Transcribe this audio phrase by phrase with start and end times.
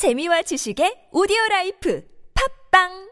[0.00, 3.10] 재미와 지식의 오디오 라이프 팟빵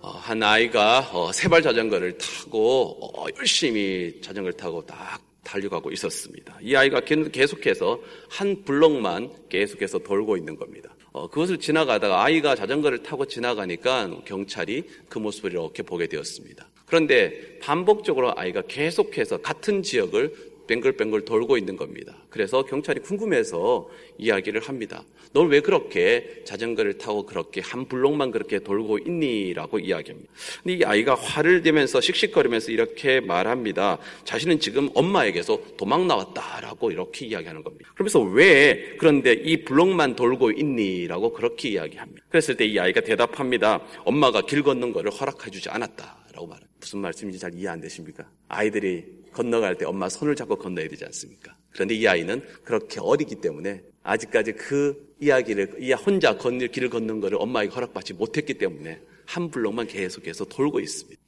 [0.00, 6.58] 어, 한 아이가 어, 세발 자전거를 타고 어, 열심히 자전거를 타고 딱 달려가고 있었습니다.
[6.62, 10.95] 이 아이가 계속해서 한 블럭만 계속해서 돌고 있는 겁니다.
[11.16, 16.68] 어, 그것을 지나가다가 아이가 자전거를 타고 지나가니까 경찰이 그 모습을 이렇게 보게 되었습니다.
[16.84, 20.34] 그런데 반복적으로 아이가 계속해서 같은 지역을
[20.66, 22.14] 뱅글뱅글 돌고 있는 겁니다.
[22.28, 23.88] 그래서 경찰이 궁금해서
[24.18, 25.04] 이야기를 합니다.
[25.32, 29.54] 널왜 그렇게 자전거를 타고 그렇게 한 블록만 그렇게 돌고 있니?
[29.54, 30.32] 라고 이야기합니다.
[30.62, 33.98] 근데 이 아이가 화를 내면서 씩씩거리면서 이렇게 말합니다.
[34.24, 37.90] 자신은 지금 엄마에게서 도망 나왔다라고 이렇게 이야기하는 겁니다.
[37.94, 41.06] 그러면서 왜 그런데 이 블록만 돌고 있니?
[41.06, 42.22] 라고 그렇게 이야기합니다.
[42.28, 43.80] 그랬을 때 이 아이가 대답합니다.
[44.04, 46.26] 엄마가 길 걷는 거를 허락해 주지 않았다.
[46.32, 46.72] 라고 말합니다.
[46.80, 48.28] 무슨 말씀인지 잘 이해 안 되십니까?
[48.48, 49.04] 아이들이
[49.36, 51.54] 건너갈 때 엄마 손을 잡고 건너야 되지 않습니까?
[51.70, 57.36] 그런데 이 아이는 그렇게 어리기 때문에 아직까지 그 이야기를, 이 혼자 건널 길을 걷는 것을
[57.38, 61.20] 엄마에게 허락받지 못했기 때문에 한 블록만 계속해서 돌고 있습니다.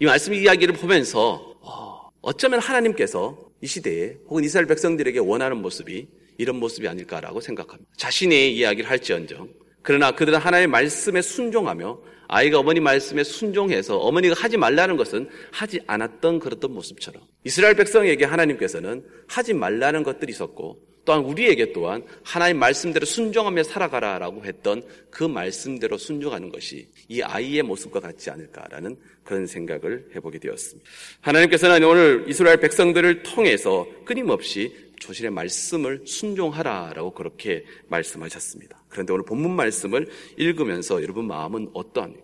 [0.00, 6.06] 이 말씀 이야기를 보면서 어, 어쩌면 하나님께서 이 시대에 혹은 이스라엘 백성들에게 원하는 모습이
[6.36, 7.90] 이런 모습이 아닐까라고 생각합니다.
[7.96, 9.48] 자신의 이야기를 할지언정
[9.88, 16.40] 그러나 그들은 하나님의 말씀에 순종하며 아이가 어머니 말씀에 순종해서 어머니가 하지 말라는 것은 하지 않았던
[16.40, 23.62] 그랬던 모습처럼 이스라엘 백성에게 하나님께서는 하지 말라는 것들이 있었고 또한 우리에게 또한 하나님 말씀대로 순종하며
[23.62, 28.94] 살아가라라고 했던 그 말씀대로 순종하는 것이 이 아이의 모습과 같지 않을까라는
[29.24, 30.86] 그런 생각을 해보게 되었습니다.
[31.22, 38.82] 하나님께서는 오늘 이스라엘 백성들을 통해서 끊임없이 조실의 말씀을 순종하라라고 그렇게 말씀하셨습니다.
[38.88, 42.22] 그런데 오늘 본문 말씀을 읽으면서 여러분 마음은 어떠합니까?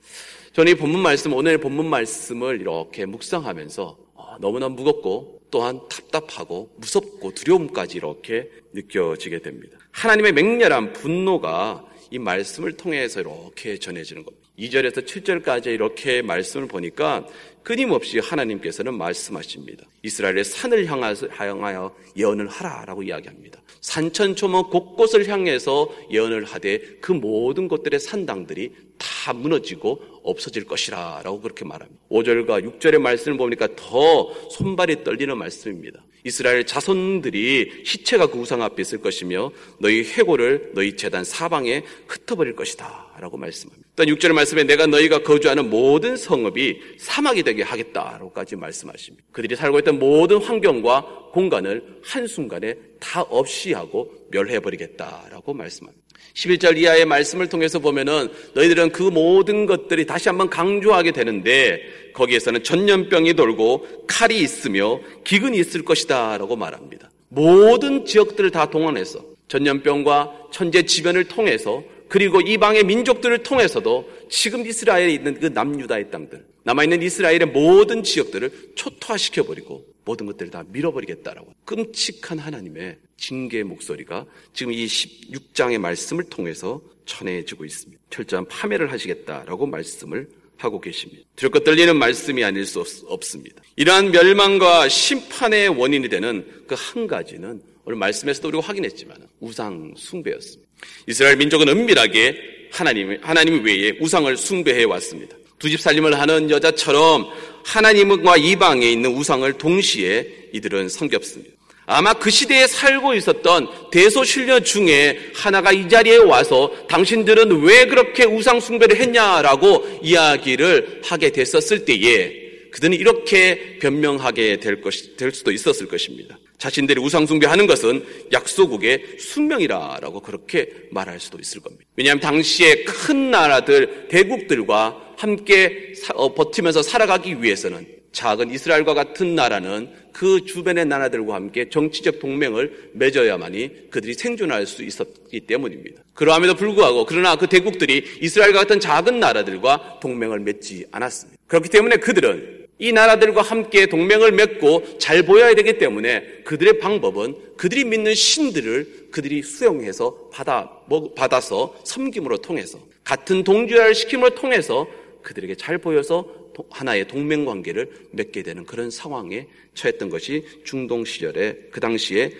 [0.53, 4.04] 저는 이 본문 말씀, 오늘 본문 말씀을 이렇게 묵상하면서
[4.41, 9.79] 너무나 무겁고 또한 답답하고 무섭고 두려움까지 이렇게 느껴지게 됩니다.
[9.93, 14.49] 하나님의 맹렬한 분노가 이 말씀을 통해서 이렇게 전해지는 겁니다.
[14.59, 17.27] 2절에서 7절까지 이렇게 말씀을 보니까
[17.63, 19.85] 끊임없이 하나님께서는 말씀하십니다.
[20.03, 23.61] 이스라엘의 산을 향하여 예언을 하라라고 이야기합니다.
[23.81, 31.65] 산천초목 곳곳을 향해서 예언을 하되 그 모든 것들의 산당들이 다 무너지고 없어질 것이라 라고 그렇게
[31.65, 32.01] 말합니다.
[32.11, 36.03] 5절과 6절의 말씀을 보니까 더 손발이 떨리는 말씀입니다.
[36.27, 43.13] 이스라엘 자손들이 시체가 그 우상 앞에 있을 것이며 너희 해골을 너희 재단 사방에 흩어버릴 것이다
[43.21, 43.87] 라고 말씀합니다.
[43.95, 49.25] 또 6절의 말씀에 내가 너희가 거주하는 모든 성읍이 사막이 되게 하겠다라고까지 말씀하십니다.
[49.33, 52.75] 그들이 살고 있던 모든 환경과 공간을 한순간에
[53.05, 56.03] 다 없이 하고 멸해버리겠다라고 말씀합니다.
[56.33, 61.83] 11절 이하의 말씀을 통해서 보면은 너희들은 그 모든 것들이 다시 한번 강조하게 되는데
[62.15, 67.11] 거기에서는 전염병이 돌고 칼이 있으며 기근이 있을 것이다 라고 말합니다.
[67.29, 75.47] 모든 지역들을 다 동원해서 전염병과 천재지변을 통해서 그리고 이방의 민족들을 통해서도 지금 이스라엘에 있는 그
[75.47, 84.27] 남유다의 땅들, 남아있는 이스라엘의 모든 지역들을 초토화시켜버리고 모든 것들을 다 밀어버리겠다라고 끔찍한 하나님의 징계의 목소리가
[84.53, 88.03] 지금 이 16장의 말씀을 통해서 전해지고 있습니다.
[88.11, 91.23] 철저한 파멸을 하시겠다라고 말씀을 하고 계십니다.
[91.37, 93.63] 두렵고 떨리는 말씀이 아닐 수 없 습니다.
[93.77, 100.71] 이러한 멸망과 심판의 원인이 되는 그 한 가지는 오늘 말씀에서도 우리가 확인했지만 우상 숭배였습니다.
[101.07, 105.37] 이스라엘 민족은 은밀하게 하나님, 하나님 외에 우상을 숭배해 왔습니다.
[105.59, 107.27] 두 집 살림을 하는 여자처럼
[107.65, 111.55] 하나님과 이방에 있는 우상을 동시에 이들은 섬겼습니다.
[111.87, 118.61] 아마 그 시대에 살고 있었던 대소신녀 중에 하나가 이 자리에 와서 당신들은 왜 그렇게 우상
[118.61, 126.39] 숭배를 했냐라고 이야기를 하게 됐었을 때에 그들은 이렇게 변명하게 될, 것, 될 수도 있었을 것입니다.
[126.59, 131.85] 자신들이 우상숭배하는 것은 약소국의 숙명이라라고 그렇게 말할 수도 있을 겁니다.
[131.97, 140.45] 왜냐하면 당시에 큰 나라들, 대국들과 함께 어, 버티면서 살아가기 위해서는 작은 이스라엘과 같은 나라는 그
[140.45, 146.03] 주변의 나라들과 함께 정치적 동맹을 맺어야만이 그들이 생존할 수 있었기 때문입니다.
[146.15, 151.41] 그러함에도 불구하고 그러나 그 대국들이 이스라엘과 같은 작은 나라들과 동맹을 맺지 않았습니다.
[151.49, 157.85] 그렇기 때문에 그들은 이 나라들과 함께 동맹을 맺고 잘 보여야 되기 때문에 그들의 방법은 그들이
[157.85, 160.71] 믿는 신들을 그들이 수용해서 받아,
[161.17, 164.89] 받아서 섬김으로 통해서 같은 동주화를 시킴을 통해서
[165.25, 166.33] 그들에게 잘 보여서
[166.71, 172.31] 하나의 동맹 관계를 맺게 되는 그런 상황에 처했던 것이 중동 시절에 그 당시에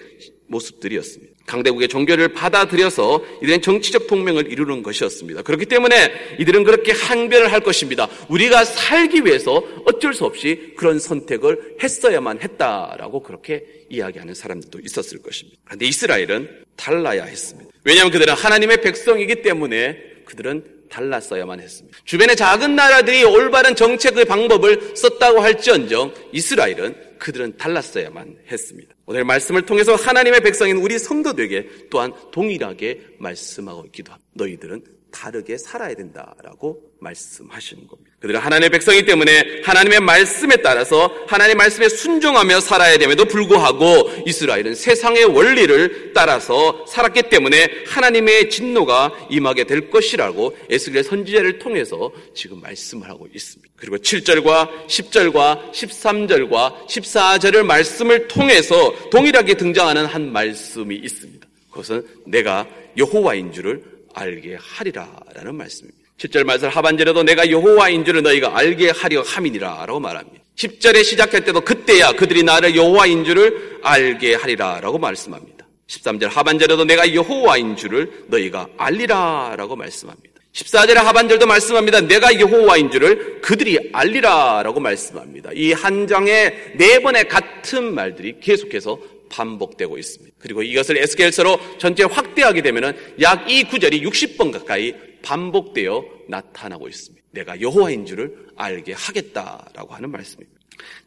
[0.47, 1.35] 모습들이었습니다.
[1.47, 5.43] 강대국의 종교를 받아들여서 이들은 정치적 동맹을 이루는 것이었습니다.
[5.43, 8.09] 그렇기 때문에 이들은 그렇게 항변을 할 것입니다.
[8.29, 15.59] 우리가 살기 위해서 어쩔 수 없이 그런 선택을 했어야만 했다라고 그렇게 이야기하는 사람들도 있었을 것입니다.
[15.65, 17.71] 그런데 이스라엘은 달라야 했습니다.
[17.85, 21.99] 왜냐하면 그들은 하나님의 백성이기 때문에 그들은 달랐어야만 했습니다.
[22.05, 28.95] 주변의 작은 나라들이 올바른 정책의 방법을 썼다고 할지언정 이스라엘은 그들은 달랐어야만 했습니다.
[29.07, 34.29] 오늘 말씀을 통해서 하나님의 백성인 우리 성도들에게 또한 동일하게 말씀하고 있기도 합니다.
[34.35, 34.83] 너희들은
[35.15, 38.11] 다르게 살아야 된다라고 말씀하시는 겁니다.
[38.19, 45.27] 그들은 하나님의 백성이기 때문에 하나님의 말씀에 따라서 하나님의 말씀에 순종하며 살아야 됨에도 불구하고 이스라엘은 세상의
[45.27, 53.29] 원리를 따라서 살았기 때문에 하나님의 진노가 임하게 될 것이라고 에스겔 선지자를 통해서 지금 말씀을 하고
[53.33, 53.73] 있습니다.
[53.77, 61.47] 그리고 7절과 10절과 13절과 14절을 말씀을 통해서 동일하게 등장하는 한 말씀이 있습니다.
[61.71, 62.67] 그것은 내가
[62.97, 66.05] 여호와인 줄을 알게 하리라라는 말씀입니다.
[66.19, 70.43] 10절 말씀 하반절에도 내가 여호와인 줄을 너희가 알게 하려 함이니라라고 말합니다.
[70.57, 75.67] 10절에 시작할 때도 그때야 그들이 나를 여호와인 줄을 알게 하리라라고 말씀합니다.
[75.89, 80.35] 13절 하반절에도 내가 여호와인 줄을 너희가 알리라라고 말씀합니다.
[80.53, 82.01] 14절의 하반절도 말씀합니다.
[82.03, 85.51] 내가 여호와인 줄을 그들이 알리라라고 말씀합니다.
[85.53, 88.99] 이 한 장에 네 번의 같은 말들이 계속해서
[89.35, 90.37] 반복되고 있습니다.
[90.39, 97.25] 그리고 이것을 에스겔서로 전체 확대하게 되면 약이 구절이 60번 가까이 반복되어 나타나고 있습니다.
[97.33, 100.55] 내가 여호와인 줄을 알게 하겠다라고 하는 말씀입니다.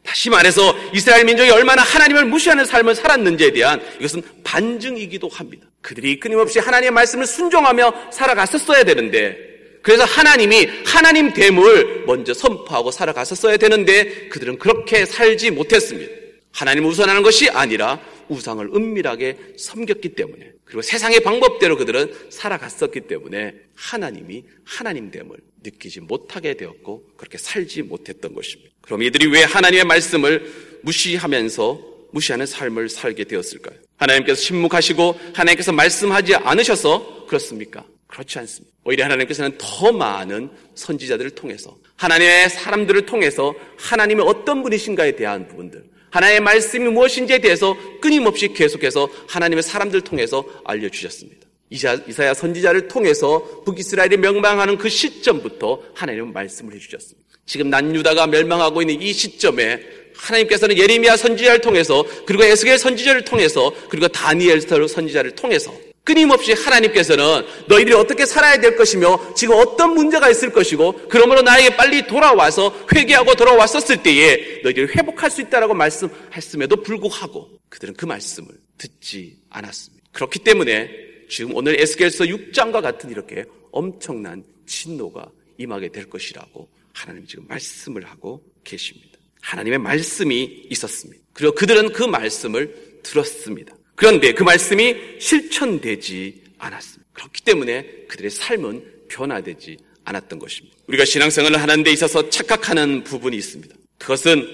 [0.02, 5.66] 다시 말해서 이스라엘 민족이 얼마나 하나님을 무시하는 삶을 살았는지에 대한 이것은 반증이기도 합니다.
[5.80, 9.36] 그들이 끊임없이 하나님의 말씀을 순종하며 살아갔었어야 되는데
[9.82, 16.12] 그래서 하나님이 하나님 됨을 먼저 선포하고 살아갔었어야 되는데 그들은 그렇게 살지 못했습니다.
[16.52, 24.44] 하나님을 우선하는 것이 아니라 우상을 은밀하게 섬겼기 때문에 그리고 세상의 방법대로 그들은 살아갔었기 때문에 하나님이
[24.64, 28.70] 하나님됨을 느끼지 못하게 되었고 그렇게 살지 못했던 것입니다.
[28.80, 30.52] 그럼 이들이 왜 하나님의 말씀을
[30.82, 33.78] 무시하면서 무시하는 삶을 살게 되었을까요?
[33.96, 37.84] 하나님께서 침묵하시고 하나님께서 말씀하지 않으셔서 그렇습니까?
[38.06, 38.74] 그렇지 않습니다.
[38.84, 46.40] 오히려 하나님께서는 더 많은 선지자들을 통해서 하나님의 사람들을 통해서 하나님의 어떤 분이신가에 대한 부분들 하나님의
[46.40, 51.46] 말씀이 무엇인지에 대해서 끊임없이 계속해서 하나님의 사람들 을 통해서 알려주셨습니다.
[51.70, 57.28] 이사야 선지자를 통해서 북이스라엘이 멸망하는 그 시점부터 하나님은 말씀을 해주셨습니다.
[57.44, 59.80] 지금 난유다가 멸망하고 있는 이 시점에
[60.14, 65.72] 하나님께서는 예레미야 선지자를 통해서 그리고 에스겔 선지자를 통해서 그리고 다니엘 선지자를 통해서
[66.08, 72.06] 끊임없이 하나님께서는 너희들이 어떻게 살아야 될 것이며 지금 어떤 문제가 있을 것이고 그러므로 나에게 빨리
[72.06, 80.06] 돌아와서 회개하고 돌아왔었을 때에 너희들이 회복할 수 있다라고 말씀했음에도 불구하고 그들은 그 말씀을 듣지 않았습니다.
[80.12, 80.88] 그렇기 때문에
[81.28, 85.26] 지금 오늘 에스겔서 6장과 같은 이렇게 엄청난 진노가
[85.58, 89.18] 임하게 될 것이라고 하나님 지금 말씀을 하고 계십니다.
[89.42, 91.22] 하나님의 말씀이 있었습니다.
[91.34, 93.77] 그리고 그들은 그 말씀을 들었습니다.
[93.98, 97.10] 그런데 그 말씀이 실천되지 않았습니다.
[97.14, 100.76] 그렇기 때문에 그들의 삶은 변화되지 않았던 것입니다.
[100.86, 103.74] 우리가 신앙생활을 하는 데 있어서 착각하는 부분이 있습니다.
[103.98, 104.46] 그것은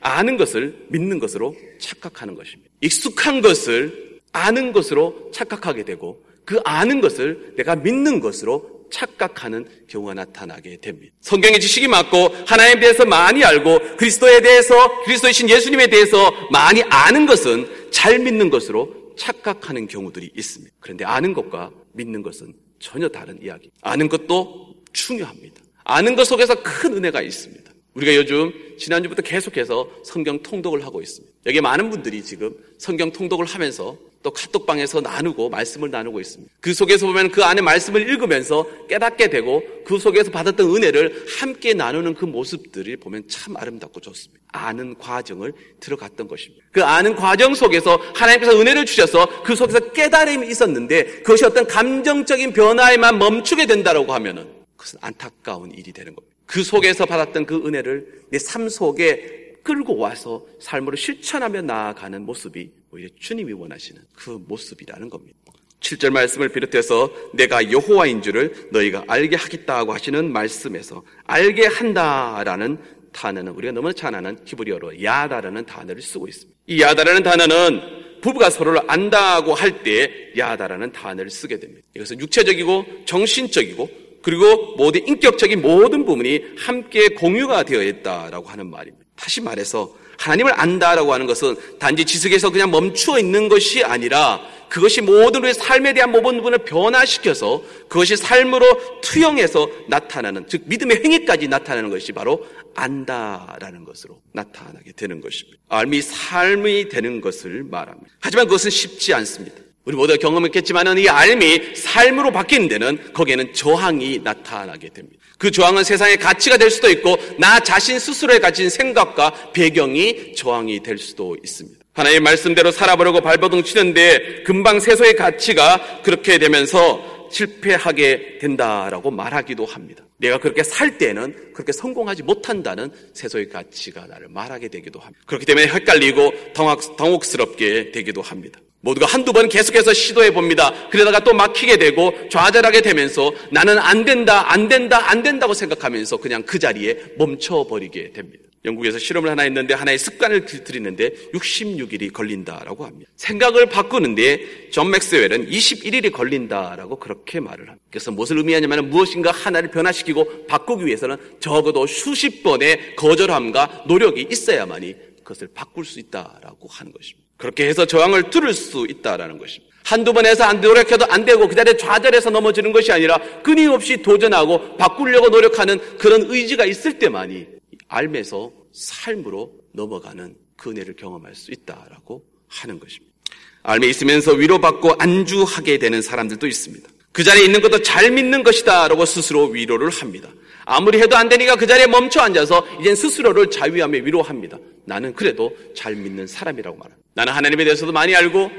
[0.00, 2.68] 아는 것을 믿는 것으로 착각하는 것입니다.
[2.80, 10.78] 익숙한 것을 아는 것으로 착각하게 되고 그 아는 것을 내가 믿는 것으로 착각하는 경우가 나타나게
[10.78, 11.14] 됩니다.
[11.20, 17.90] 성경의 지식이 맞고 하나님에 대해서 많이 알고 그리스도에 대해서 그리스도이신 예수님에 대해서 많이 아는 것은
[17.90, 20.74] 잘 믿는 것으로 착각하는 경우들이 있습니다.
[20.80, 23.70] 그런데 아는 것과 믿는 것은 전혀 다른 이야기.
[23.82, 25.62] 아는 것도 중요합니다.
[25.84, 27.72] 아는 것 속에서 큰 은혜가 있습니다.
[27.94, 31.34] 우리가 요즘 지난주부터 계속해서 성경 통독을 하고 있습니다.
[31.46, 36.52] 여기 많은 분들이 지금 성경 통독을 하면서 또 카톡방에서 나누고 말씀을 나누고 있습니다.
[36.60, 42.14] 그 속에서 보면 그 안에 말씀을 읽으면서 깨닫게 되고 그 속에서 받았던 은혜를 함께 나누는
[42.14, 44.42] 그 모습들을 보면 참 아름답고 좋습니다.
[44.52, 46.64] 아는 과정을 들어갔던 것입니다.
[46.72, 53.18] 그 아는 과정 속에서 하나님께서 은혜를 주셔서 그 속에서 깨달음이 있었는데 그것이 어떤 감정적인 변화에만
[53.18, 56.36] 멈추게 된다고 하면은 그것은 안타까운 일이 되는 겁니다.
[56.46, 63.08] 그 속에서 받았던 그 은혜를 내 삶 속에 끌고 와서 삶으로 실천하며 나아가는 모습이 오히려
[63.18, 65.38] 주님이 원하시는 그 모습이라는 겁니다.
[65.80, 72.78] 7절 말씀을 비롯해서 내가 여호와인 줄을 너희가 알게 하겠다고 하시는 말씀에서 알게 한다라는
[73.12, 76.58] 단어는 우리가 너무 잘 아는 히브리어로 야다라는 단어를 쓰고 있습니다.
[76.66, 81.86] 이 야다라는 단어는 부부가 서로를 안다고 할 때 야다라는 단어를 쓰게 됩니다.
[81.94, 89.06] 이것은 육체적이고 정신적이고 그리고 모든 인격적인 모든 부분이 함께 공유가 되어 있다라고 하는 말입니다.
[89.16, 95.40] 다시 말해서 하나님을 안다라고 하는 것은 단지 지식에서 그냥 멈추어 있는 것이 아니라 그것이 모든
[95.40, 102.12] 우리의 삶에 대한 모든 부분을 변화시켜서 그것이 삶으로 투영해서 나타나는 즉 믿음의 행위까지 나타나는 것이
[102.12, 105.58] 바로 안다라는 것으로 나타나게 되는 것입니다.
[105.70, 108.10] 알미 삶이 되는 것을 말합니다.
[108.20, 109.67] 하지만 그것은 쉽지 않습니다.
[109.88, 115.18] 우리 모두가 경험했겠지만 이 알미 삶으로 바뀌는 데는 거기에는 저항이 나타나게 됩니다.
[115.38, 120.98] 그 저항은 세상의 가치가 될 수도 있고 나 자신 스스로에 가진 생각과 배경이 저항이 될
[120.98, 121.78] 수도 있습니다.
[121.94, 130.04] 하나님의 말씀대로 살아보려고 발버둥 치는데 금방 세소의 가치가 그렇게 되면서 실패하게 된다라고 말하기도 합니다.
[130.18, 135.20] 내가 그렇게 살 때는 그렇게 성공하지 못한다는 세소의 가치가 나를 말하게 되기도 합니다.
[135.24, 138.60] 그렇기 때문에 헷갈리고 당혹, 스럽게 되기도 합니다.
[138.80, 140.72] 모두가 한두 번 계속해서 시도해 봅니다.
[140.90, 146.42] 그러다가 또 막히게 되고 좌절하게 되면서 나는 안 된다, 안 된다, 안 된다고 생각하면서 그냥
[146.44, 148.44] 그 자리에 멈춰버리게 됩니다.
[148.64, 153.10] 영국에서 실험을 하나 했는데 하나의 습관을 들이는데 66일이 걸린다라고 합니다.
[153.16, 157.84] 생각을 바꾸는데 존 맥스웰은 21일이 걸린다라고 그렇게 말을 합니다.
[157.90, 165.48] 그래서 무엇을 의미하냐면 무엇인가 하나를 변화시키고 바꾸기 위해서는 적어도 수십 번의 거절함과 노력이 있어야만이 그것을
[165.54, 167.27] 바꿀 수 있다라고 하는 것입니다.
[167.38, 169.74] 그렇게 해서 저항을 뚫을 수 있다라는 것입니다.
[169.84, 174.76] 한두 번 해서 안 노력해도 안 되고 그 자리에 좌절해서 넘어지는 것이 아니라 끊임없이 도전하고
[174.76, 177.46] 바꾸려고 노력하는 그런 의지가 있을 때만이
[177.88, 183.14] 알면서 삶으로 넘어가는 그 은혜를 경험할 수 있다라고 하는 것입니다.
[183.62, 186.88] 알매 있으면서 위로받고 안주하게 되는 사람들도 있습니다.
[187.12, 190.28] 그 자리에 있는 것도 잘 믿는 것이다라고 스스로 위로를 합니다.
[190.68, 194.58] 아무리 해도 안 되니까 그 자리에 멈춰 앉아서 이젠 스스로를 자유하며 위로합니다.
[194.84, 197.08] 나는 그래도 잘 믿는 사람이라고 말합니다.
[197.14, 198.50] 나는 하나님에 대해서도 많이 알고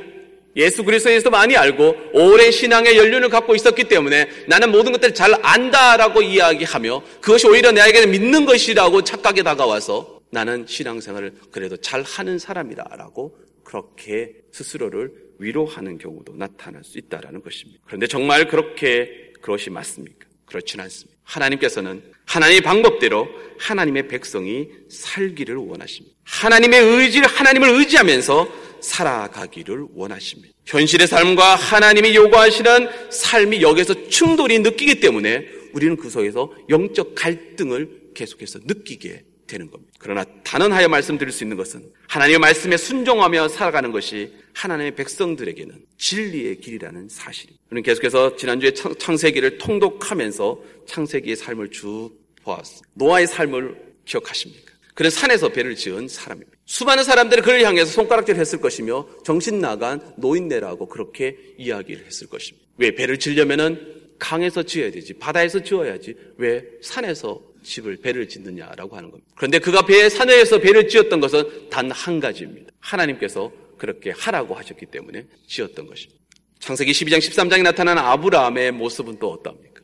[0.55, 5.35] 예수 그리스도에 대해서 많이 알고 오랜 신앙의 연륜을 갖고 있었기 때문에 나는 모든 것들을 잘
[5.43, 13.37] 안다라고 이야기하며 그것이 오히려 내에게는 믿는 것이라고 착각에 다가와서 나는 신앙생활을 그래도 잘 하는 사람이다라고
[13.63, 17.81] 그렇게 스스로를 위로하는 경우도 나타날 수 있다라는 것입니다.
[17.85, 20.28] 그런데 정말 그렇게 그것이 맞습니까?
[20.49, 21.17] 그렇지는 않습니다.
[21.23, 23.27] 하나님께서는 하나님의 방법대로
[23.59, 26.15] 하나님의 백성이 살기를 원하십니다.
[26.23, 28.47] 하나님의 의지를 하나님을 의지하면서
[28.81, 30.53] 살아가기를 원하십니다.
[30.65, 38.59] 현실의 삶과 하나님이 요구하시는 삶이 여기서 충돌이 느끼기 때문에 우리는 그 속에서 영적 갈등을 계속해서
[38.65, 39.91] 느끼게 되는 겁니다.
[39.99, 47.09] 그러나 단언하여 말씀드릴 수 있는 것은 하나님의 말씀에 순종하며 살아가는 것이 하나님의 백성들에게는 진리의 길이라는
[47.09, 47.61] 사실입니다.
[47.69, 52.11] 우리는 계속해서 지난주에 창세기를 통독하면서 창세기의 삶을 쭉
[52.43, 52.87] 보았습니다.
[52.93, 53.75] 노아의 삶을
[54.05, 54.73] 기억하십니까?
[54.93, 56.57] 그는 산에서 배를 지은 사람입니다.
[56.65, 62.67] 수많은 사람들이 그를 향해서 손가락질 했을 것이며 정신 나간 노인네라고 그렇게 이야기를 했을 것입니다.
[62.77, 69.31] 왜 배를 지려면은 강에서 지어야 되지 바다에서 지어야지 왜 산에서 집을 배를 짓느냐라고 하는 겁니다.
[69.35, 72.71] 그런데 그가 배 산에서 배를 지었던 것은 단 한 가지입니다.
[72.79, 76.19] 하나님께서 그렇게 하라고 하셨기 때문에 지었던 것입니다.
[76.59, 79.81] 창세기 12장 13장에 나타나는 아브라함의 모습은 또 어떠합니까?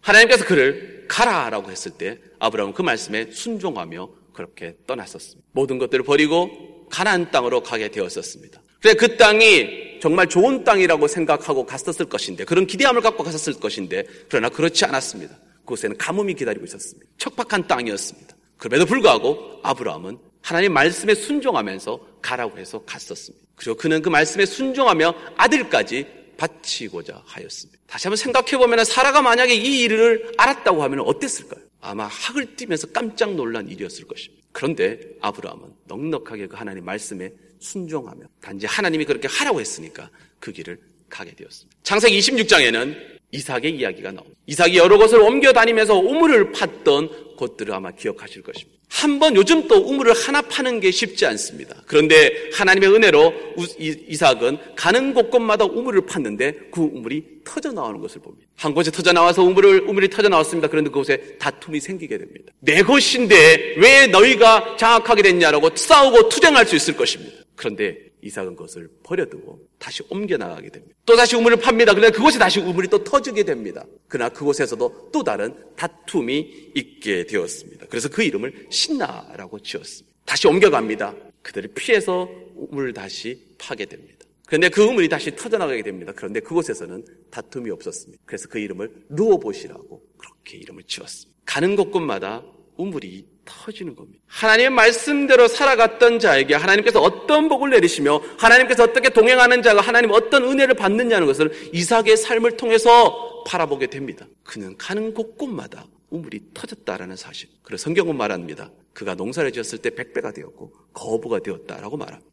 [0.00, 5.48] 하나님께서 그를 가라라고 했을 때 아브라함은 그 말씀에 순종하며 그렇게 떠났었습니다.
[5.52, 8.60] 모든 것들을 버리고 가나안 땅으로 가게 되었었습니다.
[8.80, 14.48] 그래 그 땅이 정말 좋은 땅이라고 생각하고 갔었을 것인데 그런 기대함을 갖고 갔었을 것인데 그러나
[14.48, 15.36] 그렇지 않았습니다.
[15.66, 17.10] 그곳에는 가뭄이 기다리고 있었습니다.
[17.18, 18.34] 척박한 땅이었습니다.
[18.56, 23.44] 그럼에도 불구하고 아브라함은 하나님 말씀에 순종하면서 가라고 해서 갔었습니다.
[23.56, 26.06] 그리고 그는 그 말씀에 순종하며 아들까지
[26.36, 27.80] 바치고자 하였습니다.
[27.86, 31.64] 다시 한번 생각해 보면 사라가 만약에 이 일을 알았다고 하면 어땠을까요?
[31.80, 34.44] 아마 학을 띠면서 깜짝 놀란 일이었을 것입니다.
[34.52, 41.34] 그런데 아브라함은 넉넉하게 그 하나님 말씀에 순종하며 단지 하나님이 그렇게 하라고 했으니까 그 길을 가게
[41.34, 41.76] 되었습니다.
[41.82, 44.38] 창세기 26장에는 이삭의 이야기가 나옵니다.
[44.46, 48.76] 이삭이 여러 곳을 옮겨 다니면서 우물을 팠던 곳들을 아마 기억하실 것입니다.
[48.88, 51.74] 한번 요즘 또 우물을 하나 파는 게 쉽지 않습니다.
[51.86, 53.34] 그런데 하나님의 은혜로
[53.78, 58.46] 이삭은 가는 곳곳마다 우물을 팠는데 그 우물이 터져 나오는 것을 봅니다.
[58.56, 60.68] 한 곳에 터져 나와서 우물을, 우물이 터져 나왔습니다.
[60.68, 62.52] 그런데 그곳에 다툼이 생기게 됩니다.
[62.60, 67.36] 내 것인데 왜 너희가 장악하게 됐냐라고 싸우고 투쟁할 수 있을 것입니다.
[67.56, 70.94] 그런데 이삭은 것을 버려두고 다시 옮겨나가게 됩니다.
[71.06, 71.94] 또 다시 우물을 팝니다.
[71.94, 73.84] 그러나 그곳에 다시 우물이 또 터지게 됩니다.
[74.08, 77.86] 그러나 그곳에서도 또 다른 다툼이 있게 되었습니다.
[77.88, 80.16] 그래서 그 이름을 신나라고 지었습니다.
[80.24, 81.14] 다시 옮겨갑니다.
[81.42, 84.16] 그들을 피해서 우물을 다시 파게 됩니다.
[84.46, 86.12] 그런데 그 우물이 다시 터져나가게 됩니다.
[86.14, 88.22] 그런데 그곳에서는 다툼이 없었습니다.
[88.24, 91.36] 그래서 그 이름을 누워보시라고 그렇게 이름을 지었습니다.
[91.44, 92.44] 가는 곳곳마다
[92.76, 94.22] 우물이 터지는 겁니다.
[94.26, 100.74] 하나님의 말씀대로 살아갔던 자에게 하나님께서 어떤 복을 내리시며 하나님께서 어떻게 동행하는 자가 하나님 어떤 은혜를
[100.74, 104.26] 받느냐는 것을 이삭의 삶을 통해서 바라보게 됩니다.
[104.42, 107.48] 그는 가는 곳곳마다 우물이 터졌다라는 사실.
[107.62, 108.70] 그리고 성경은 말합니다.
[108.92, 112.30] 그가 농사를 지었을 때 백배가 되었고 거부가 되었다라고 말합니다.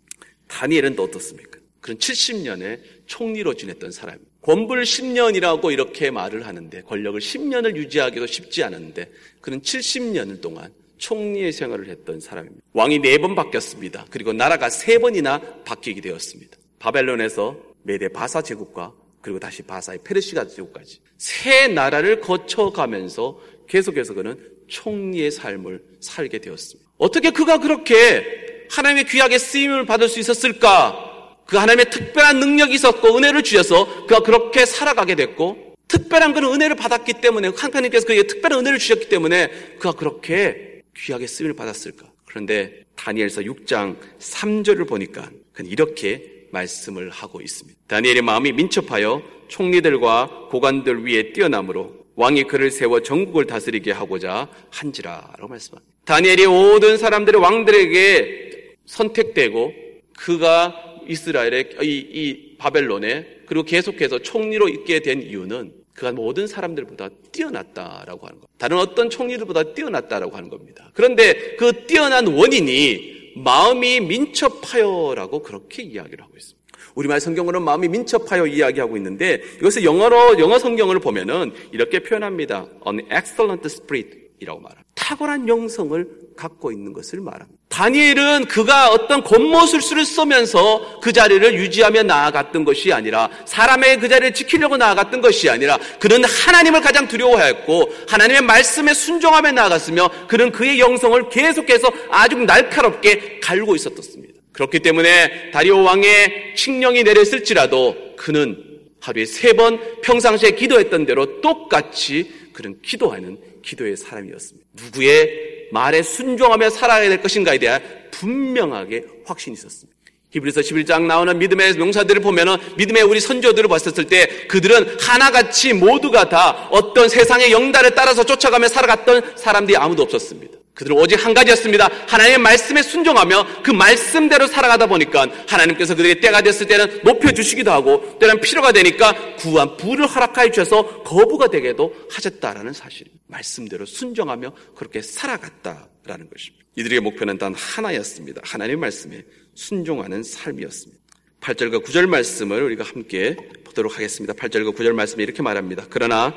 [0.48, 1.60] 다니엘은 또 어떻습니까?
[1.82, 4.32] 그런 70년의 총리로 지냈던 사람입니다.
[4.41, 11.89] 권불 10년이라고 이렇게 말을 하는데 권력을 10년을 유지하기도 쉽지 않았는데 그는 70년을 동안 총리의 생활을
[11.89, 12.63] 했던 사람입니다.
[12.74, 14.05] 왕이 네 번 바뀌었습니다.
[14.10, 16.57] 그리고 나라가 세 번이나 바뀌게 되었습니다.
[16.79, 25.31] 바벨론에서 메데 바사 제국과 그리고 다시 바사의 페르시아 제국까지 세 나라를 거쳐가면서 계속해서 그는 총리의
[25.31, 26.89] 삶을 살게 되었습니다.
[26.98, 31.38] 어떻게 그가 그렇게 하나님의 귀하게 쓰임을 받을 수 있었을까?
[31.45, 37.13] 그 하나님의 특별한 능력이 있었고 은혜를 주셔서 그가 그렇게 살아가게 됐고 특별한 그는 은혜를 받았기
[37.22, 39.48] 때문에 하나님께서 그에게 특별한 은혜를 주셨기 때문에
[39.79, 42.12] 그가 그렇게 귀하게 쓰임을 받았을까?
[42.25, 45.29] 그런데 다니엘서 6장 3절을 보니까
[45.65, 47.79] 이렇게 말씀을 하고 있습니다.
[47.88, 55.93] 다니엘의 마음이 민첩하여 총리들과 고관들 위에 뛰어남으로 왕이 그를 세워 전국을 다스리게 하고자 한지라라고 말씀합니다.
[56.05, 59.73] 다니엘이 모든 사람들의 왕들에게 선택되고
[60.17, 60.75] 그가
[61.07, 68.39] 이스라엘의 이, 이 바벨론에 그리고 계속해서 총리로 있게 된 이유는 그가 모든 사람들보다 뛰어났다라고 하는
[68.39, 68.47] 것.
[68.57, 70.89] 다른 어떤 총리들보다 뛰어났다라고 하는 겁니다.
[70.93, 76.63] 그런데 그 뛰어난 원인이 마음이 민첩하여라고 그렇게 이야기를 하고 있습니다.
[76.95, 82.67] 우리말 성경으로는 마음이 민첩하여 이야기하고 있는데 이것을 영어로 영어 성경을 보면은 이렇게 표현합니다.
[82.85, 84.83] An excellent spirit이라고 말합니다.
[84.95, 87.62] 탁월한 영성을 갖고 있는 것을 말합니다.
[87.73, 94.77] 다니엘은 그가 어떤 겉모술수를 쓰면서 그 자리를 유지하며 나아갔던 것이 아니라 사람의 그 자리를 지키려고
[94.77, 101.91] 나아갔던 것이 아니라 그는 하나님을 가장 두려워하였고 하나님의 말씀에 순종하며 나아갔으며 그는 그의 영성을 계속해서
[102.11, 104.33] 아주 날카롭게 갈고 있었습니다.
[104.51, 108.55] 그렇기 때문에 다리오 왕의 칙령이 내렸을지라도 그는
[109.01, 114.67] 하루에 세 번 평상시에 기도했던 대로 똑같이 그는 기도하는 기도의 사람이었습니다.
[114.73, 119.93] 누구의 말에 순종하며 살아야 될 것인가에 대한 분명하게 확신이 있었습니다.
[120.32, 126.67] 히브리서 11장 나오는 믿음의 명사들을 보면은 믿음의 우리 선조들을 봤었을 때 그들은 하나같이 모두가 다
[126.72, 130.62] 어떤 세상의 영달에 따라서 쫓아가며 살아갔던 사람들이 아무도 없었습니다.
[130.73, 131.87] 그들은 오직 한 가지였습니다.
[132.07, 138.41] 하나님의 말씀에 순종하며 그 말씀대로 살아가다 보니까 하나님께서 그들에게 때가 됐을 때는 높여주시기도 하고 때는
[138.41, 143.07] 필요가 되니까 구한 부를 허락하여 주셔서 거부가 되게도 하셨다라는 사실.
[143.27, 146.65] 말씀대로 순종하며 그렇게 살아갔다라는 것입니다.
[146.75, 148.41] 이들의 목표는 단 하나였습니다.
[148.43, 151.03] 하나님의 말씀에 순종하는 삶이었습니다.
[151.41, 154.33] 8절과 9절 말씀을 우리가 함께 보도록 하겠습니다.
[154.33, 155.86] 8절과 9절 말씀이 이렇게 말합니다.
[155.89, 156.33] 그러나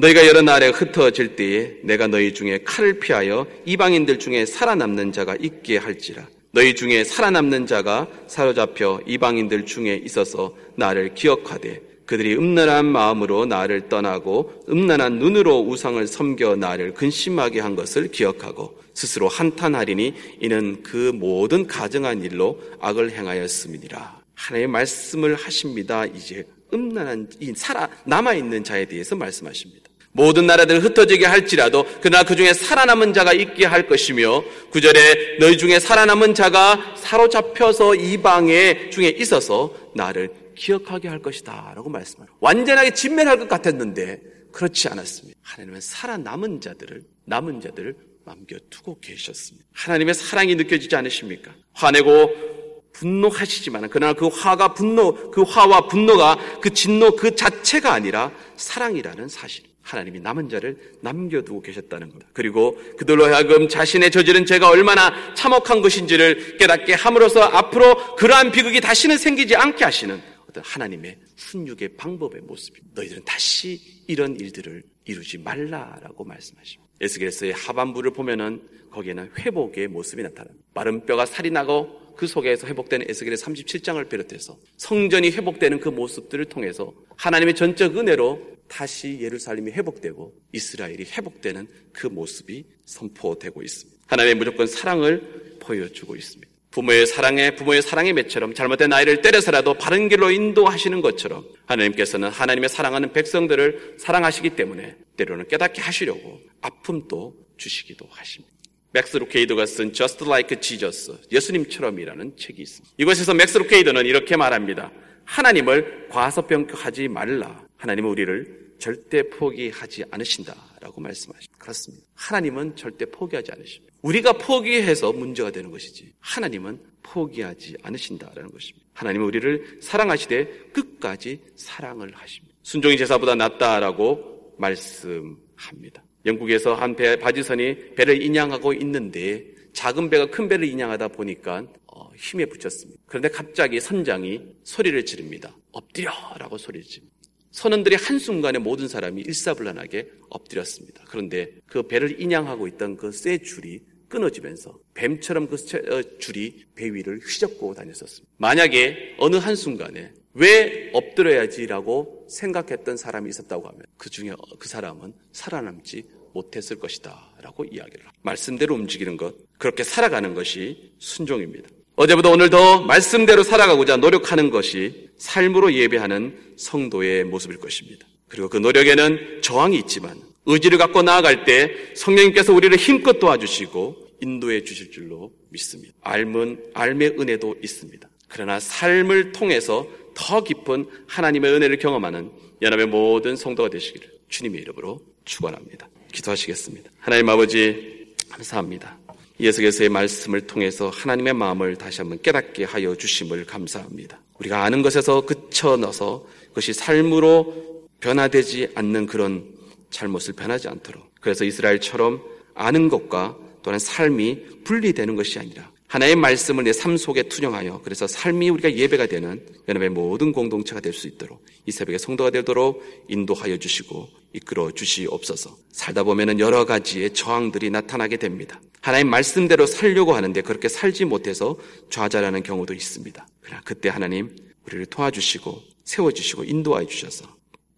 [0.00, 5.76] 너희가 여러 날에 흩어질 때에 내가 너희 중에 칼을 피하여 이방인들 중에 살아남는 자가 있게
[5.76, 6.26] 할지라.
[6.52, 14.64] 너희 중에 살아남는 자가 사로잡혀 이방인들 중에 있어서 나를 기억하되 그들이 음란한 마음으로 나를 떠나고
[14.70, 22.22] 음란한 눈으로 우상을 섬겨 나를 근심하게 한 것을 기억하고 스스로 한탄하리니 이는 그 모든 가정한
[22.22, 24.18] 일로 악을 행하였음이니라.
[24.34, 26.06] 하나님의 말씀을 하십니다.
[26.06, 29.79] 이제 음란한 이 살아 남아 있는 자에 대해서 말씀하십니다.
[30.12, 35.78] 모든 나라들을 흩어지게 할지라도 그러나 그 중에 살아남은 자가 있게 할 것이며 구절에 너희 중에
[35.78, 42.36] 살아남은 자가 사로잡혀서 이방의 중에 있어서 나를 기억하게 할 것이다 라고 말씀합니다.
[42.40, 44.20] 완전하게 진멸할 것 같았는데
[44.52, 45.38] 그렇지 않았습니다.
[45.42, 47.94] 하나님은 살아남은 자들을 남은 자들을
[48.24, 49.66] 남겨두고 계셨습니다.
[49.72, 51.52] 하나님의 사랑이 느껴지지 않으십니까?
[51.72, 52.50] 화내고
[52.92, 59.69] 분노하시지만 그러나 그 화가 분노 그 화와 분노가 그 진노 그 자체가 아니라 사랑이라는 사실.
[59.82, 62.30] 하나님이 남은 자를 남겨두고 계셨다는 겁니다.
[62.32, 69.18] 그리고 그들로 하여금 자신의 저지른 죄가 얼마나 참혹한 것인지를 깨닫게 함으로써 앞으로 그러한 비극이 다시는
[69.18, 73.00] 생기지 않게 하시는 어떤 하나님의 훈육의 방법의 모습입니다.
[73.00, 76.90] 너희들은 다시 이런 일들을 이루지 말라라고 말씀하십니다.
[77.00, 80.64] 에스겔서의 하반부를 보면은 거기에는 회복의 모습이 나타납니다.
[80.74, 86.92] 마른 뼈가 살이 나고 그 속에서 회복되는 에스겔의 37장을 비롯해서 성전이 회복되는 그 모습들을 통해서
[87.16, 94.02] 하나님의 전적 은혜로 다시 예루살렘이 회복되고 이스라엘이 회복되는 그 모습이 선포되고 있습니다.
[94.06, 96.52] 하나님의 무조건 사랑을 보여주고 있습니다.
[96.72, 103.14] 부모의 사랑에 부모의 사랑의 매처럼 잘못된 아이를 때려서라도 바른 길로 인도하시는 것처럼 하나님께서는 하나님의 사랑하는
[103.14, 108.59] 백성들을 사랑하시기 때문에 때로는 깨닫게 하시려고 아픔도 주시기도 하십니다.
[108.92, 112.94] 맥스 루케이드가 쓴 Just Like Jesus, 예수님처럼이라는 책이 있습니다.
[112.98, 114.90] 이것에서 맥스 루케이드는 이렇게 말합니다.
[115.24, 117.64] 하나님을 과소평가하지 말라.
[117.76, 121.56] 하나님은 우리를 절대 포기하지 않으신다라고 말씀하십니다.
[121.58, 122.04] 그렇습니다.
[122.14, 123.94] 하나님은 절대 포기하지 않으십니다.
[124.02, 128.86] 우리가 포기해서 문제가 되는 것이지 하나님은 포기하지 않으신다라는 것입니다.
[128.94, 132.56] 하나님은 우리를 사랑하시되 끝까지 사랑을 하십니다.
[132.62, 136.02] 순종이 제사보다 낫다라고 말씀합니다.
[136.26, 142.46] 영국에서 한 배, 바지선이 배를 인양하고 있는데 작은 배가 큰 배를 인양하다 보니까 어, 힘에
[142.46, 143.00] 붙였습니다.
[143.06, 145.56] 그런데 갑자기 선장이 소리를 지릅니다.
[145.72, 147.16] 엎드려라고 소리를 지릅니다.
[147.52, 151.04] 선원들이 한순간에 모든 사람이 일사불란하게 엎드렸습니다.
[151.08, 157.20] 그런데 그 배를 인양하고 있던 그 쇠 줄이 끊어지면서 뱀처럼 그 어, 줄이 배 위를
[157.20, 158.26] 휘젓고 다녔었습니다.
[158.38, 166.78] 만약에 어느 한순간에 왜 엎드려야지라고 생각했던 사람이 있었다고 하면 그 중에 그 사람은 살아남지 못했을
[166.78, 168.12] 것이다 라고 이야기를 합니다.
[168.22, 171.68] 말씀대로 움직이는 것, 그렇게 살아가는 것이 순종입니다.
[171.96, 178.06] 어제보다 오늘 더 말씀대로 살아가고자 노력하는 것이 삶으로 예배하는 성도의 모습일 것입니다.
[178.28, 180.16] 그리고 그 노력에는 저항이 있지만
[180.46, 185.94] 의지를 갖고 나아갈 때 성령님께서 우리를 힘껏 도와주시고 인도해 주실 줄로 믿습니다.
[186.00, 188.08] 알면 알의 은혜도 있습니다.
[188.28, 192.30] 그러나 삶을 통해서 더 깊은 하나님의 은혜를 경험하는
[192.62, 195.88] 연합의 모든 성도가 되시기를 주님의 이름으로 축원합니다.
[196.12, 196.90] 기도하시겠습니다.
[196.98, 198.98] 하나님 아버지 감사합니다.
[199.38, 204.20] 예수께서의 말씀을 통해서 하나님의 마음을 다시 한번 깨닫게 하여 주심을 감사합니다.
[204.38, 209.44] 우리가 아는 것에서 그쳐 넣어서 그것이 삶으로 변화되지 않는 그런
[209.90, 212.22] 잘못을 변하지 않도록 그래서 이스라엘처럼
[212.54, 218.48] 아는 것과 또한 삶이 분리되는 것이 아니라 하나의 말씀을 내 삶 속에 투영하여 그래서 삶이
[218.50, 224.08] 우리가 예배가 되는 연합의 모든 공동체가 될 수 있도록 이 새벽에 성도가 되도록 인도하여 주시고
[224.32, 225.56] 이끌어 주시옵소서.
[225.72, 228.60] 살다 보면은 여러 가지의 저항들이 나타나게 됩니다.
[228.80, 231.58] 하나님 말씀대로 살려고 하는데 그렇게 살지 못해서
[231.90, 233.26] 좌절하는 경우도 있습니다.
[233.40, 237.26] 그러나 그때 하나님 우리를 도와주시고 세워주시고 인도하여 주셔서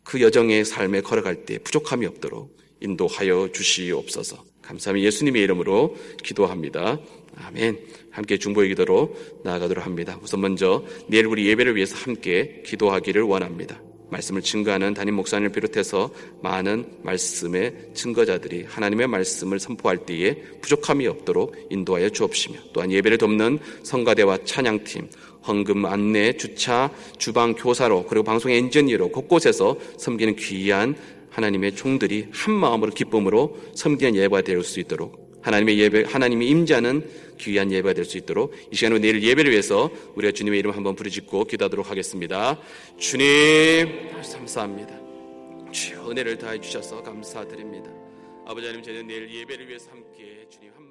[0.05, 4.45] 그 여정의 삶에 걸어갈 때 부족함이 없도록 인도하여 주시옵소서.
[4.61, 5.07] 감사합니다.
[5.07, 6.99] 예수님의 이름으로 기도합니다.
[7.37, 7.79] 아멘.
[8.11, 10.19] 함께 중보의 기도로 나아가도록 합니다.
[10.23, 13.81] 우선 먼저 내일 우리 예배를 위해서 함께 기도하기를 원합니다.
[14.11, 16.11] 말씀을 증거하는 담임 목사님을 비롯해서
[16.43, 24.41] 많은 말씀의 증거자들이 하나님의 말씀을 선포할 때에 부족함이 없도록 인도하여 주옵시며 또한 예배를 돕는 성가대와
[24.45, 25.09] 찬양팀,
[25.47, 30.95] 헌금 안내, 주차, 주방 교사로 그리고 방송 엔지니어로 곳곳에서 섬기는 귀한
[31.31, 37.71] 하나님의 종들이 한 마음으로 기쁨으로 섬기는 예배가 될 수 있도록 하나님의 예배, 하나님이 임자는 귀한
[37.73, 41.91] 예배가 될 수 있도록 이 시간에 내일 예배를 위해서 우리가 주님의 이름 한번 부르짖고 기도하도록
[41.91, 42.59] 하겠습니다.
[42.99, 45.01] 주님, 감사합니다.
[45.73, 47.91] 주여 은혜를 다해 주셔서 감사드립니다.
[48.47, 50.82] 아버지 하나님 저는 내일 예배를 위해서 함께 주님 기도하며